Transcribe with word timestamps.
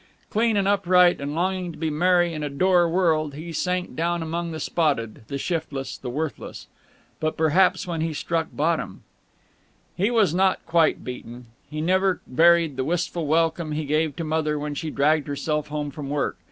Clean 0.31 0.57
and 0.57 0.67
upright 0.67 1.21
and 1.21 1.35
longing 1.35 1.71
to 1.73 1.77
be 1.77 1.91
merry 1.91 2.33
in 2.33 2.41
a 2.41 2.49
dour 2.49 2.89
world, 2.89 3.35
he 3.35 3.53
sank 3.53 3.95
down 3.95 4.23
among 4.23 4.49
the 4.51 4.59
spotted, 4.59 5.21
the 5.27 5.37
shiftless, 5.37 5.95
the 5.95 6.09
worthless. 6.09 6.65
But 7.19 7.37
perhaps 7.37 7.85
when 7.85 8.01
he 8.01 8.11
struck 8.11 8.47
bottom 8.51 9.03
He 9.95 10.09
was 10.09 10.33
not 10.33 10.65
quite 10.65 11.03
beaten. 11.03 11.45
He 11.69 11.81
never 11.81 12.19
varied 12.25 12.71
in 12.71 12.75
the 12.77 12.83
wistful 12.83 13.27
welcome 13.27 13.73
he 13.73 13.85
gave 13.85 14.15
to 14.15 14.23
Mother 14.23 14.57
when 14.57 14.73
she 14.73 14.89
dragged 14.89 15.27
herself 15.27 15.67
home 15.67 15.91
from 15.91 16.09
work. 16.09 16.39